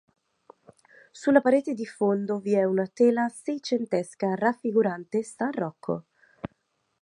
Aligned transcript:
Sulla 1.11 1.41
parete 1.41 1.75
di 1.75 1.85
fondo 1.85 2.39
vi 2.39 2.55
è 2.55 2.63
una 2.63 2.87
tela 2.87 3.29
seicentesca 3.29 4.33
raffigurante 4.33 5.21
"San 5.21 5.51
Rocco". 5.51 6.05